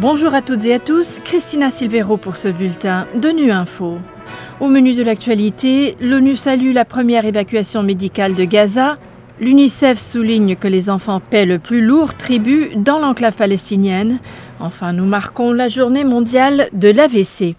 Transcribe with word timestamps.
Bonjour 0.00 0.34
à 0.34 0.40
toutes 0.40 0.64
et 0.64 0.72
à 0.72 0.78
tous, 0.78 1.18
Christina 1.22 1.68
Silvero 1.68 2.16
pour 2.16 2.38
ce 2.38 2.48
bulletin 2.48 3.06
de 3.14 3.28
Nu 3.28 3.52
Info. 3.52 3.98
Au 4.58 4.68
menu 4.68 4.94
de 4.94 5.02
l'actualité, 5.02 5.94
l'ONU 6.00 6.36
salue 6.36 6.72
la 6.72 6.86
première 6.86 7.26
évacuation 7.26 7.82
médicale 7.82 8.34
de 8.34 8.44
Gaza. 8.44 8.94
L'UNICEF 9.40 9.98
souligne 9.98 10.56
que 10.56 10.68
les 10.68 10.88
enfants 10.88 11.20
paient 11.20 11.44
le 11.44 11.58
plus 11.58 11.82
lourd 11.82 12.14
tribut 12.14 12.70
dans 12.76 12.98
l'enclave 12.98 13.36
palestinienne. 13.36 14.20
Enfin, 14.58 14.94
nous 14.94 15.04
marquons 15.04 15.52
la 15.52 15.68
journée 15.68 16.04
mondiale 16.04 16.70
de 16.72 16.88
l'AVC. 16.88 17.56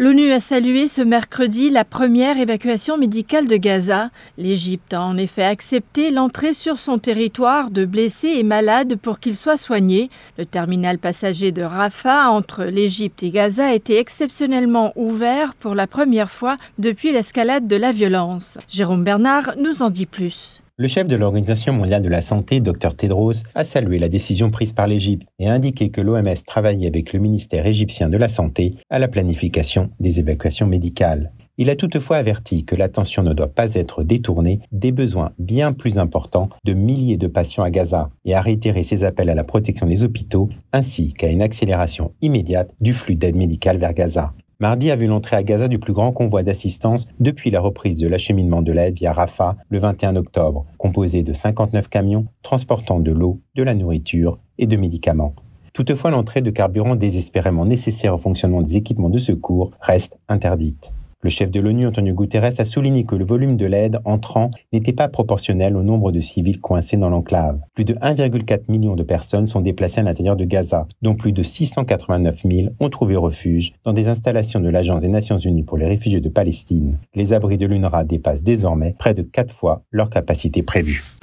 L'ONU 0.00 0.30
a 0.30 0.38
salué 0.38 0.86
ce 0.86 1.02
mercredi 1.02 1.70
la 1.70 1.84
première 1.84 2.38
évacuation 2.38 2.96
médicale 2.96 3.48
de 3.48 3.56
Gaza. 3.56 4.10
L'Égypte 4.36 4.94
a 4.94 5.02
en 5.02 5.16
effet 5.16 5.42
accepté 5.42 6.12
l'entrée 6.12 6.52
sur 6.52 6.78
son 6.78 7.00
territoire 7.00 7.72
de 7.72 7.84
blessés 7.84 8.34
et 8.36 8.44
malades 8.44 8.94
pour 8.94 9.18
qu'ils 9.18 9.34
soient 9.34 9.56
soignés. 9.56 10.08
Le 10.38 10.46
terminal 10.46 11.00
passager 11.00 11.50
de 11.50 11.62
Rafah 11.62 12.30
entre 12.30 12.62
l'Égypte 12.62 13.24
et 13.24 13.30
Gaza 13.30 13.66
a 13.66 13.74
été 13.74 13.98
exceptionnellement 13.98 14.92
ouvert 14.94 15.56
pour 15.56 15.74
la 15.74 15.88
première 15.88 16.30
fois 16.30 16.56
depuis 16.78 17.10
l'escalade 17.10 17.66
de 17.66 17.74
la 17.74 17.90
violence. 17.90 18.56
Jérôme 18.68 19.02
Bernard 19.02 19.54
nous 19.58 19.82
en 19.82 19.90
dit 19.90 20.06
plus. 20.06 20.62
Le 20.80 20.86
chef 20.86 21.08
de 21.08 21.16
l'Organisation 21.16 21.72
mondiale 21.72 22.02
de 22.02 22.08
la 22.08 22.20
santé, 22.20 22.60
Dr 22.60 22.94
Tedros, 22.94 23.32
a 23.56 23.64
salué 23.64 23.98
la 23.98 24.08
décision 24.08 24.52
prise 24.52 24.72
par 24.72 24.86
l'Égypte 24.86 25.26
et 25.40 25.48
a 25.48 25.52
indiqué 25.52 25.90
que 25.90 26.00
l'OMS 26.00 26.44
travaillait 26.46 26.86
avec 26.86 27.12
le 27.12 27.18
ministère 27.18 27.66
égyptien 27.66 28.08
de 28.08 28.16
la 28.16 28.28
Santé 28.28 28.74
à 28.88 29.00
la 29.00 29.08
planification 29.08 29.90
des 29.98 30.20
évacuations 30.20 30.68
médicales. 30.68 31.32
Il 31.56 31.68
a 31.68 31.74
toutefois 31.74 32.18
averti 32.18 32.64
que 32.64 32.76
l'attention 32.76 33.24
ne 33.24 33.32
doit 33.32 33.52
pas 33.52 33.74
être 33.74 34.04
détournée 34.04 34.60
des 34.70 34.92
besoins 34.92 35.32
bien 35.40 35.72
plus 35.72 35.98
importants 35.98 36.48
de 36.64 36.74
milliers 36.74 37.16
de 37.16 37.26
patients 37.26 37.64
à 37.64 37.70
Gaza 37.70 38.10
et 38.24 38.36
a 38.36 38.40
réitéré 38.40 38.84
ses 38.84 39.02
appels 39.02 39.30
à 39.30 39.34
la 39.34 39.42
protection 39.42 39.88
des 39.88 40.04
hôpitaux 40.04 40.48
ainsi 40.72 41.12
qu'à 41.12 41.28
une 41.28 41.42
accélération 41.42 42.12
immédiate 42.22 42.72
du 42.80 42.92
flux 42.92 43.16
d'aide 43.16 43.34
médicale 43.34 43.78
vers 43.78 43.94
Gaza. 43.94 44.32
Mardi 44.60 44.90
a 44.90 44.96
vu 44.96 45.06
l'entrée 45.06 45.36
à 45.36 45.44
Gaza 45.44 45.68
du 45.68 45.78
plus 45.78 45.92
grand 45.92 46.10
convoi 46.10 46.42
d'assistance 46.42 47.06
depuis 47.20 47.48
la 47.52 47.60
reprise 47.60 48.00
de 48.00 48.08
l'acheminement 48.08 48.60
de 48.60 48.72
l'aide 48.72 48.96
via 48.96 49.12
Rafah 49.12 49.56
le 49.68 49.78
21 49.78 50.16
octobre, 50.16 50.66
composé 50.78 51.22
de 51.22 51.32
59 51.32 51.86
camions 51.86 52.24
transportant 52.42 52.98
de 52.98 53.12
l'eau, 53.12 53.38
de 53.54 53.62
la 53.62 53.74
nourriture 53.74 54.40
et 54.58 54.66
de 54.66 54.76
médicaments. 54.76 55.32
Toutefois, 55.74 56.10
l'entrée 56.10 56.42
de 56.42 56.50
carburant 56.50 56.96
désespérément 56.96 57.66
nécessaire 57.66 58.16
au 58.16 58.18
fonctionnement 58.18 58.62
des 58.62 58.76
équipements 58.76 59.10
de 59.10 59.20
secours 59.20 59.70
reste 59.80 60.18
interdite. 60.28 60.90
Le 61.20 61.30
chef 61.30 61.50
de 61.50 61.58
l'ONU, 61.58 61.84
Antonio 61.84 62.14
Guterres, 62.14 62.60
a 62.60 62.64
souligné 62.64 63.04
que 63.04 63.16
le 63.16 63.24
volume 63.24 63.56
de 63.56 63.66
l'aide 63.66 63.98
entrant 64.04 64.52
n'était 64.72 64.92
pas 64.92 65.08
proportionnel 65.08 65.76
au 65.76 65.82
nombre 65.82 66.12
de 66.12 66.20
civils 66.20 66.60
coincés 66.60 66.96
dans 66.96 67.10
l'enclave. 67.10 67.58
Plus 67.74 67.84
de 67.84 67.94
1,4 67.94 68.60
million 68.68 68.94
de 68.94 69.02
personnes 69.02 69.48
sont 69.48 69.60
déplacées 69.60 69.98
à 69.98 70.04
l'intérieur 70.04 70.36
de 70.36 70.44
Gaza, 70.44 70.86
dont 71.02 71.16
plus 71.16 71.32
de 71.32 71.42
689 71.42 72.42
000 72.48 72.68
ont 72.78 72.88
trouvé 72.88 73.16
refuge 73.16 73.72
dans 73.84 73.92
des 73.92 74.06
installations 74.06 74.60
de 74.60 74.68
l'Agence 74.68 75.00
des 75.00 75.08
Nations 75.08 75.38
Unies 75.38 75.64
pour 75.64 75.76
les 75.76 75.88
réfugiés 75.88 76.20
de 76.20 76.28
Palestine. 76.28 77.00
Les 77.16 77.32
abris 77.32 77.56
de 77.56 77.66
l'UNRWA 77.66 78.04
dépassent 78.04 78.44
désormais 78.44 78.94
près 78.96 79.14
de 79.14 79.22
4 79.22 79.52
fois 79.52 79.82
leur 79.90 80.10
capacité 80.10 80.62
prévue. 80.62 81.17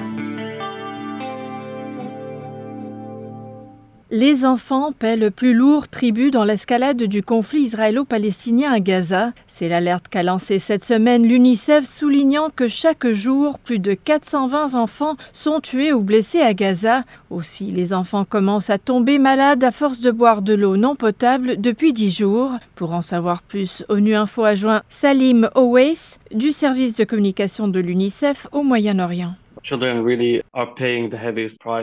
Les 4.18 4.46
enfants 4.46 4.94
paient 4.94 5.18
le 5.18 5.30
plus 5.30 5.54
lourd 5.54 5.90
tribut 5.90 6.32
dans 6.32 6.46
l'escalade 6.46 7.04
du 7.04 7.22
conflit 7.22 7.64
israélo-palestinien 7.64 8.72
à 8.72 8.80
Gaza. 8.80 9.34
C'est 9.46 9.68
l'alerte 9.68 10.08
qu'a 10.08 10.24
lancée 10.24 10.58
cette 10.58 10.86
semaine 10.86 11.28
l'UNICEF, 11.28 11.84
soulignant 11.84 12.50
que 12.50 12.70
chaque 12.70 13.06
jour, 13.08 13.60
plus 13.60 13.78
de 13.78 13.94
420 13.94 14.76
enfants 14.76 15.18
sont 15.34 15.60
tués 15.60 15.92
ou 15.92 16.00
blessés 16.00 16.40
à 16.40 16.54
Gaza. 16.54 17.02
Aussi, 17.30 17.72
les 17.72 17.94
enfants 17.94 18.24
commencent 18.24 18.70
à 18.70 18.78
tomber 18.78 19.20
malades 19.20 19.66
à 19.66 19.72
force 19.72 20.00
de 20.00 20.12
boire 20.12 20.42
de 20.42 20.54
l'eau 20.54 20.78
non 20.78 20.96
potable 20.96 21.60
depuis 21.60 21.92
10 21.92 22.12
jours. 22.12 22.52
Pour 22.76 22.94
en 22.94 23.02
savoir 23.02 23.42
plus, 23.42 23.84
ONU 23.90 24.16
Info 24.16 24.46
a 24.46 24.56
joint 24.56 24.82
Salim 24.88 25.50
Owais 25.56 26.18
du 26.34 26.54
service 26.54 26.96
de 26.96 27.04
communication 27.04 27.68
de 27.68 27.82
l'UNICEF 27.82 28.48
au 28.54 28.64
Moyen-Orient. 28.64 29.36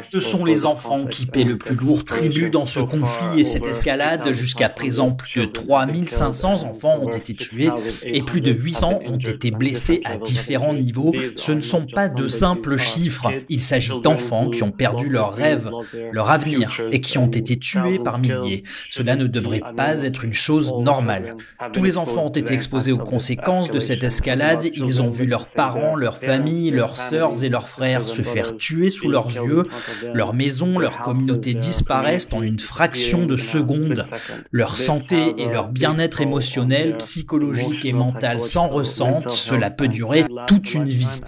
Ce 0.04 0.20
sont 0.20 0.44
les 0.44 0.66
enfants 0.66 1.04
qui 1.04 1.26
paient 1.26 1.42
le 1.42 1.58
plus 1.58 1.74
lourd 1.74 2.04
tribut 2.04 2.48
dans 2.48 2.66
ce 2.66 2.78
conflit 2.78 3.40
et 3.40 3.44
cette 3.44 3.66
escalade. 3.66 4.30
Jusqu'à 4.32 4.68
présent, 4.68 5.10
plus 5.10 5.40
de 5.40 5.46
3500 5.46 6.62
enfants 6.62 7.00
ont 7.00 7.10
été 7.10 7.34
tués 7.34 7.70
et 8.04 8.22
plus 8.22 8.40
de 8.40 8.52
800 8.52 9.00
ont 9.04 9.18
été 9.18 9.50
blessés 9.50 10.00
à 10.04 10.16
différents 10.16 10.74
niveaux. 10.74 11.12
Ce 11.36 11.50
ne 11.50 11.60
sont 11.60 11.86
pas 11.86 12.08
de 12.08 12.28
simples 12.28 12.76
chiffres. 12.76 13.32
Il 13.48 13.62
s'agit 13.62 14.00
d'enfants 14.00 14.48
qui 14.50 14.62
ont 14.62 14.70
perdu 14.70 15.08
leurs 15.08 15.34
rêves, 15.34 15.68
leur 16.12 16.30
avenir 16.30 16.80
et 16.92 17.00
qui 17.00 17.18
ont 17.18 17.30
été 17.30 17.58
tués 17.58 17.98
par 18.04 18.20
milliers. 18.20 18.62
Cela 18.90 19.16
ne 19.16 19.26
devrait 19.26 19.62
pas 19.76 20.02
être 20.02 20.24
une 20.24 20.32
chose 20.32 20.72
normale. 20.78 21.36
Tous 21.72 21.82
les 21.82 21.98
enfants 21.98 22.26
ont 22.26 22.30
été 22.30 22.54
exposés 22.54 22.92
aux 22.92 22.98
conséquences 22.98 23.70
de 23.70 23.80
cette 23.80 24.04
escalade. 24.04 24.66
Ils 24.72 25.02
ont 25.02 25.10
vu 25.10 25.26
leurs 25.26 25.46
parents, 25.46 25.96
leurs 25.96 26.18
familles, 26.18 26.70
leurs 26.70 26.96
sœurs 26.96 27.42
et 27.42 27.48
leurs 27.48 27.71
frères 27.72 28.06
se 28.06 28.22
faire 28.22 28.56
tuer 28.56 28.90
sous 28.90 29.08
leurs 29.08 29.28
yeux, 29.28 29.64
leur 30.12 30.34
maison, 30.34 30.78
leur 30.78 30.98
communauté 31.02 31.54
disparaissent 31.54 32.28
en 32.32 32.42
une 32.42 32.58
fraction 32.58 33.24
de 33.24 33.36
seconde, 33.36 34.04
leur 34.50 34.76
santé 34.76 35.34
et 35.38 35.46
leur 35.46 35.68
bien-être 35.68 36.20
émotionnel, 36.20 36.96
psychologique 36.98 37.84
et 37.84 37.92
mental 37.92 38.42
s'en 38.42 38.68
ressentent, 38.68 39.30
cela 39.30 39.70
peut 39.70 39.88
durer 39.88 40.24
toute 40.46 40.74
une 40.74 40.88
vie. 40.88 41.20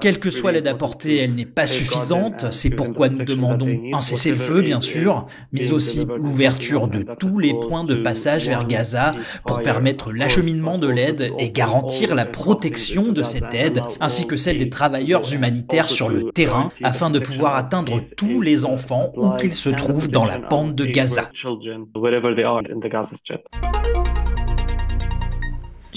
Quelle 0.00 0.18
que 0.18 0.30
soit 0.30 0.52
l'aide 0.52 0.68
apportée, 0.68 1.16
elle 1.16 1.34
n'est 1.34 1.46
pas 1.46 1.66
suffisante, 1.66 2.52
c'est 2.52 2.70
pourquoi 2.70 3.08
nous 3.08 3.24
demandons 3.24 3.80
un 3.92 4.02
cessez-le-feu 4.02 4.60
bien 4.60 4.82
sûr, 4.82 5.26
mais 5.52 5.72
aussi 5.72 6.06
l'ouverture 6.18 6.88
de 6.88 7.06
tous 7.18 7.38
les 7.38 7.54
points 7.54 7.84
de 7.84 7.94
passage 7.94 8.48
vers 8.48 8.66
Gaza 8.66 9.14
pour 9.46 9.62
permettre 9.62 10.12
l'acheminement 10.12 10.76
de 10.76 10.88
l'aide 10.88 11.32
et 11.38 11.50
garantir 11.50 12.14
la 12.14 12.26
protection 12.26 13.12
de 13.12 13.22
cette 13.22 13.54
aide, 13.54 13.80
ainsi 14.00 14.26
que 14.26 14.36
celle 14.36 14.58
des 14.58 14.68
travailleurs 14.68 15.32
humanitaires 15.32 15.85
sur 15.88 16.08
le 16.08 16.30
terrain 16.32 16.68
afin 16.82 17.10
de 17.10 17.18
pouvoir 17.18 17.56
atteindre 17.56 18.00
tous 18.16 18.40
les 18.40 18.64
enfants 18.64 19.12
où 19.16 19.30
qu'ils 19.36 19.54
se 19.54 19.70
trouvent 19.70 20.08
dans 20.08 20.24
la 20.24 20.38
bande 20.38 20.74
de 20.74 20.84
Gaza. 20.84 21.30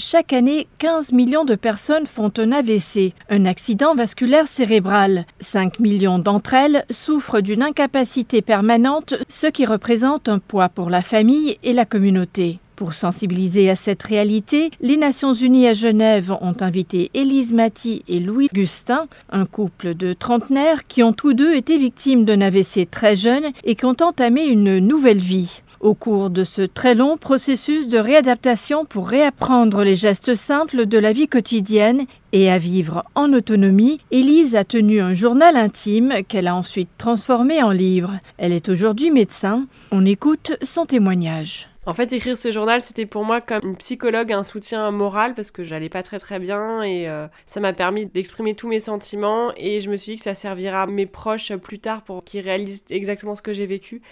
Chaque 0.02 0.32
année, 0.32 0.66
15 0.78 1.12
millions 1.12 1.44
de 1.44 1.54
personnes 1.54 2.06
font 2.06 2.32
un 2.38 2.52
AVC, 2.52 3.12
un 3.28 3.44
accident 3.44 3.94
vasculaire 3.94 4.46
cérébral. 4.46 5.26
5 5.40 5.78
millions 5.78 6.18
d'entre 6.18 6.54
elles 6.54 6.86
souffrent 6.88 7.42
d'une 7.42 7.62
incapacité 7.62 8.40
permanente, 8.40 9.14
ce 9.28 9.46
qui 9.46 9.66
représente 9.66 10.30
un 10.30 10.38
poids 10.38 10.70
pour 10.70 10.88
la 10.88 11.02
famille 11.02 11.58
et 11.62 11.74
la 11.74 11.84
communauté. 11.84 12.60
Pour 12.80 12.94
sensibiliser 12.94 13.68
à 13.68 13.76
cette 13.76 14.02
réalité, 14.02 14.70
les 14.80 14.96
Nations 14.96 15.34
Unies 15.34 15.66
à 15.66 15.74
Genève 15.74 16.32
ont 16.40 16.56
invité 16.60 17.10
Élise 17.12 17.52
Maty 17.52 18.02
et 18.08 18.20
Louis 18.20 18.48
Gustin, 18.54 19.06
un 19.28 19.44
couple 19.44 19.94
de 19.94 20.14
trentenaires 20.14 20.86
qui 20.86 21.02
ont 21.02 21.12
tous 21.12 21.34
deux 21.34 21.54
été 21.54 21.76
victimes 21.76 22.24
d'un 22.24 22.40
AVC 22.40 22.90
très 22.90 23.16
jeune 23.16 23.44
et 23.64 23.74
qui 23.74 23.84
ont 23.84 23.96
entamé 24.00 24.46
une 24.46 24.78
nouvelle 24.78 25.20
vie. 25.20 25.60
Au 25.80 25.92
cours 25.92 26.30
de 26.30 26.42
ce 26.42 26.62
très 26.62 26.94
long 26.94 27.18
processus 27.18 27.86
de 27.88 27.98
réadaptation 27.98 28.86
pour 28.86 29.08
réapprendre 29.08 29.84
les 29.84 29.96
gestes 29.96 30.34
simples 30.34 30.86
de 30.86 30.96
la 30.96 31.12
vie 31.12 31.28
quotidienne 31.28 32.06
et 32.32 32.50
à 32.50 32.56
vivre 32.56 33.02
en 33.14 33.34
autonomie, 33.34 34.00
Élise 34.10 34.56
a 34.56 34.64
tenu 34.64 35.02
un 35.02 35.12
journal 35.12 35.56
intime 35.56 36.22
qu'elle 36.26 36.48
a 36.48 36.56
ensuite 36.56 36.88
transformé 36.96 37.62
en 37.62 37.72
livre. 37.72 38.18
Elle 38.38 38.52
est 38.54 38.70
aujourd'hui 38.70 39.10
médecin. 39.10 39.66
On 39.90 40.06
écoute 40.06 40.56
son 40.62 40.86
témoignage. 40.86 41.68
En 41.86 41.94
fait, 41.94 42.12
écrire 42.12 42.36
ce 42.36 42.52
journal, 42.52 42.82
c'était 42.82 43.06
pour 43.06 43.24
moi 43.24 43.40
comme 43.40 43.60
une 43.64 43.76
psychologue, 43.76 44.32
un 44.32 44.44
soutien 44.44 44.90
moral 44.90 45.34
parce 45.34 45.50
que 45.50 45.64
j'allais 45.64 45.88
pas 45.88 46.02
très 46.02 46.18
très 46.18 46.38
bien 46.38 46.82
et 46.82 47.08
euh, 47.08 47.26
ça 47.46 47.58
m'a 47.58 47.72
permis 47.72 48.04
d'exprimer 48.04 48.54
tous 48.54 48.68
mes 48.68 48.80
sentiments 48.80 49.52
et 49.56 49.80
je 49.80 49.90
me 49.90 49.96
suis 49.96 50.12
dit 50.12 50.16
que 50.18 50.22
ça 50.22 50.34
servira 50.34 50.82
à 50.82 50.86
mes 50.86 51.06
proches 51.06 51.54
plus 51.56 51.78
tard 51.78 52.02
pour 52.02 52.22
qu'ils 52.22 52.42
réalisent 52.42 52.84
exactement 52.90 53.34
ce 53.34 53.40
que 53.40 53.54
j'ai 53.54 53.64
vécu. 53.64 54.02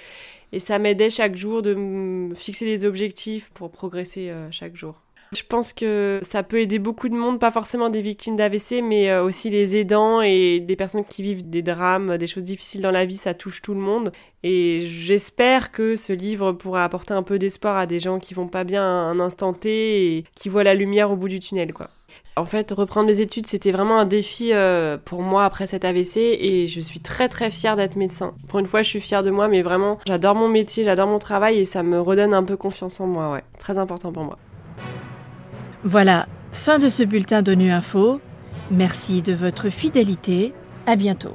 Et 0.53 0.61
ça 0.61 0.79
m'aidait 0.79 1.11
chaque 1.11 1.37
jour 1.37 1.61
de 1.61 1.75
me 1.75 2.33
fixer 2.35 2.65
des 2.65 2.87
objectifs 2.87 3.51
pour 3.51 3.71
progresser 3.71 4.31
euh, 4.31 4.51
chaque 4.51 4.75
jour. 4.75 4.95
Je 5.33 5.43
pense 5.43 5.73
que 5.73 6.21
ça 6.23 6.43
peut 6.43 6.61
aider 6.61 6.79
beaucoup 6.79 7.09
de 7.09 7.15
monde, 7.15 7.39
pas 7.39 7.51
forcément 7.51 7.91
des 7.91 8.01
victimes 8.01 8.37
d'AVC, 8.37 8.83
mais 8.83 9.11
euh, 9.11 9.23
aussi 9.23 9.51
les 9.51 9.77
aidants 9.77 10.23
et 10.23 10.61
des 10.61 10.77
personnes 10.77 11.05
qui 11.05 11.23
vivent 11.23 11.49
des 11.49 11.63
drames, 11.63 12.17
des 12.17 12.27
choses 12.27 12.45
difficiles 12.45 12.81
dans 12.81 12.91
la 12.91 13.05
vie, 13.05 13.17
ça 13.17 13.35
touche 13.35 13.61
tout 13.61 13.75
le 13.75 13.81
monde. 13.81 14.13
Et 14.43 14.81
j'espère 14.83 15.71
que 15.71 15.97
ce 15.97 16.13
livre 16.13 16.53
pourra 16.53 16.85
apporter 16.85 17.13
un 17.13 17.23
peu 17.23 17.39
d'espoir 17.39 17.77
à 17.77 17.87
des 17.87 18.01
gens 18.01 18.19
qui 18.19 18.33
vont 18.35 18.49
pas 18.49 18.65
bien 18.65 18.85
un 18.85 19.21
instant 19.21 19.53
T 19.53 20.17
et 20.17 20.25
qui 20.35 20.49
voient 20.49 20.65
la 20.65 20.75
lumière 20.75 21.11
au 21.11 21.17
bout 21.17 21.29
du 21.29 21.41
tunnel, 21.41 21.73
quoi. 21.73 21.91
En 22.37 22.45
fait, 22.45 22.71
reprendre 22.71 23.09
mes 23.09 23.21
études, 23.21 23.47
c'était 23.47 23.73
vraiment 23.73 23.99
un 23.99 24.05
défi 24.05 24.53
euh, 24.53 24.97
pour 24.97 25.23
moi 25.23 25.45
après 25.45 25.67
cet 25.67 25.85
AVC 25.85 26.17
et 26.19 26.69
je 26.69 26.81
suis 26.81 27.01
très 27.01 27.29
très 27.29 27.51
fière 27.51 27.75
d'être 27.75 27.97
médecin. 27.97 28.33
Pour 28.47 28.61
une 28.61 28.69
fois, 28.69 28.83
je 28.83 28.89
suis 28.89 29.01
fière 29.01 29.25
de 29.25 29.31
moi, 29.31 29.49
mais 29.49 29.63
vraiment, 29.63 29.99
j'adore 30.07 30.37
mon 30.37 30.49
métier, 30.49 30.85
j'adore 30.85 31.09
mon 31.09 31.19
travail 31.19 31.59
et 31.59 31.65
ça 31.65 31.83
me 31.83 32.01
redonne 32.01 32.35
un 32.35 32.45
peu 32.45 32.57
confiance 32.57 33.01
en 33.01 33.09
moi, 33.09 33.33
ouais. 33.33 33.43
Très 33.59 33.77
important 33.77 34.13
pour 34.13 34.23
moi. 34.23 34.39
Voilà, 35.85 36.27
fin 36.53 36.79
de 36.79 36.89
ce 36.89 37.05
bulletin 37.05 37.43
d'ONU 37.43 37.71
Info. 37.71 38.21
Merci 38.71 39.23
de 39.23 39.33
votre 39.33 39.71
fidélité. 39.71 40.53
À 40.87 40.97
bientôt. 40.97 41.35